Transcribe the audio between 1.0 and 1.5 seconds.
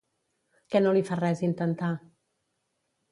fa res